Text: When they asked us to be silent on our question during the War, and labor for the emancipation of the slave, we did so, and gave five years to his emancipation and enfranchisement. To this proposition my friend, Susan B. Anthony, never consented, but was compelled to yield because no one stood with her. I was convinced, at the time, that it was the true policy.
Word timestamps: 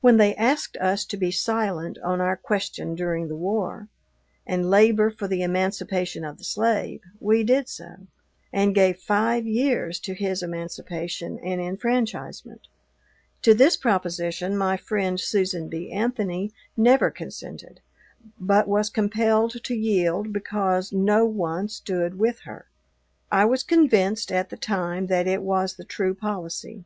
When 0.00 0.16
they 0.16 0.34
asked 0.34 0.76
us 0.78 1.04
to 1.04 1.16
be 1.16 1.30
silent 1.30 1.96
on 1.98 2.20
our 2.20 2.36
question 2.36 2.96
during 2.96 3.28
the 3.28 3.36
War, 3.36 3.86
and 4.44 4.68
labor 4.68 5.08
for 5.08 5.28
the 5.28 5.44
emancipation 5.44 6.24
of 6.24 6.38
the 6.38 6.42
slave, 6.42 7.00
we 7.20 7.44
did 7.44 7.68
so, 7.68 8.08
and 8.52 8.74
gave 8.74 8.96
five 8.98 9.46
years 9.46 10.00
to 10.00 10.14
his 10.14 10.42
emancipation 10.42 11.38
and 11.38 11.60
enfranchisement. 11.60 12.62
To 13.42 13.54
this 13.54 13.76
proposition 13.76 14.56
my 14.56 14.76
friend, 14.76 15.20
Susan 15.20 15.68
B. 15.68 15.92
Anthony, 15.92 16.52
never 16.76 17.08
consented, 17.12 17.80
but 18.40 18.66
was 18.66 18.90
compelled 18.90 19.62
to 19.62 19.74
yield 19.76 20.32
because 20.32 20.92
no 20.92 21.24
one 21.24 21.68
stood 21.68 22.18
with 22.18 22.40
her. 22.40 22.66
I 23.30 23.44
was 23.44 23.62
convinced, 23.62 24.32
at 24.32 24.50
the 24.50 24.56
time, 24.56 25.06
that 25.06 25.28
it 25.28 25.44
was 25.44 25.76
the 25.76 25.84
true 25.84 26.14
policy. 26.16 26.84